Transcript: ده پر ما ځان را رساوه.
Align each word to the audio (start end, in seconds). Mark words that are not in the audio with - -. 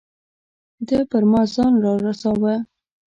ده 0.87 0.99
پر 1.09 1.23
ما 1.31 1.41
ځان 1.53 1.73
را 1.83 1.93
رساوه. 2.05 2.55